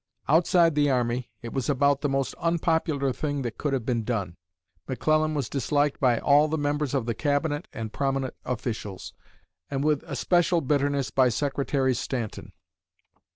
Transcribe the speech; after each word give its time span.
Outside 0.27 0.73
the 0.73 0.89
army, 0.89 1.29
it 1.43 1.53
was 1.53 1.69
about 1.69 2.01
the 2.01 2.09
most 2.09 2.33
unpopular 2.39 3.13
thing 3.13 3.43
that 3.43 3.59
could 3.59 3.71
have 3.71 3.85
been 3.85 4.03
done. 4.03 4.35
McClellan 4.87 5.35
was 5.35 5.47
disliked 5.47 5.99
by 5.99 6.17
all 6.17 6.47
the 6.47 6.57
members 6.57 6.95
of 6.95 7.05
the 7.05 7.13
Cabinet 7.13 7.67
and 7.71 7.93
prominent 7.93 8.33
officials, 8.43 9.13
and 9.69 9.83
with 9.83 10.01
especial 10.07 10.61
bitterness 10.61 11.11
by 11.11 11.29
Secretary 11.29 11.93
Stanton. 11.93 12.51